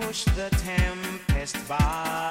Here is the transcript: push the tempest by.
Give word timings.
push 0.00 0.24
the 0.24 0.48
tempest 0.50 1.56
by. 1.68 2.29